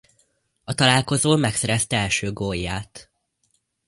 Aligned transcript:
A 0.63 0.73
találkozón 0.73 1.39
megszerezte 1.39 1.97
első 1.97 2.31
gólját. 2.33 3.11